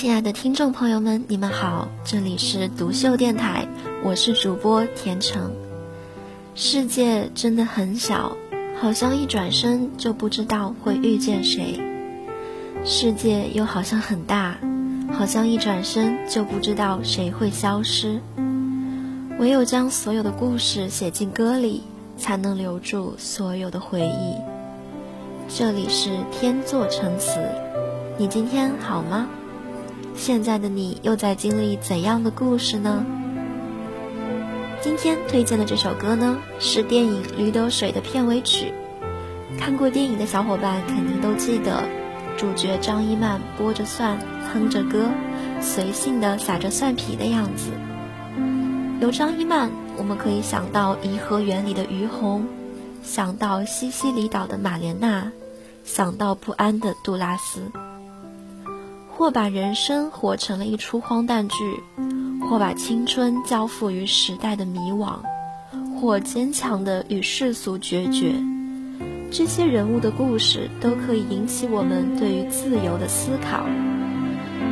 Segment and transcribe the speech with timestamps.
[0.00, 3.68] 亲爱的听众朋友们，你们好，这里是独秀电台，
[4.02, 5.52] 我是主播田橙。
[6.54, 8.34] 世界真的很小，
[8.80, 11.78] 好像一转身就不知道会遇见谁；
[12.82, 14.56] 世界又好像很大，
[15.12, 18.22] 好像一转身就不知道谁会消失。
[19.38, 21.82] 唯有将所有的故事写进歌里，
[22.16, 24.34] 才能留住所有的回忆。
[25.46, 27.38] 这里是天作成词，
[28.16, 29.28] 你今天好吗？
[30.14, 33.04] 现在的你又在经历怎样的故事呢？
[34.82, 38.72] 今天推荐的这首歌呢，是电影《驴得水》的片尾曲。
[39.58, 41.82] 看过电影的小伙伴肯定都记得，
[42.36, 44.18] 主角张一曼剥着蒜，
[44.52, 45.10] 哼着歌，
[45.60, 47.70] 随性的撒着蒜皮的样子。
[49.00, 52.46] 有张一曼，我们可以想到颐和园里的于红，
[53.02, 55.32] 想到西西里岛的玛莲娜，
[55.84, 57.70] 想到不安的杜拉斯。
[59.20, 61.54] 或把人生活成了一出荒诞剧，
[62.48, 65.18] 或把青春交付于时代的迷惘，
[66.00, 68.32] 或坚强的与世俗决绝。
[69.30, 73.66] 这些人物的故事都可以引起我们对于自由的思考。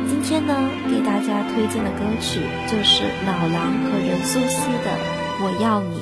[0.07, 4.89] 今天呢，给大家推荐的歌曲就是老狼和任素汐的
[5.43, 5.95] 《我要你》，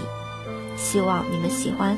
[0.78, 1.98] 希望你们喜欢。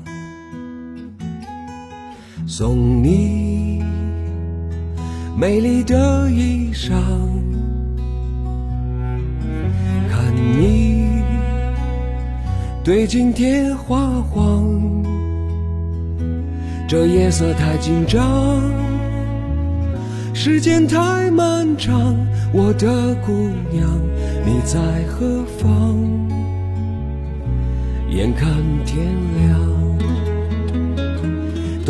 [2.53, 3.81] 送你。
[5.37, 6.91] 美丽的衣裳，
[10.09, 11.07] 看你
[12.83, 14.69] 对镜贴花黄，
[16.89, 18.61] 这夜色太紧张，
[20.33, 22.13] 时间太漫长，
[22.51, 23.31] 我的姑
[23.71, 23.89] 娘
[24.45, 25.97] 你在何方？
[28.09, 28.51] 眼看
[28.85, 29.07] 天
[29.39, 29.57] 亮，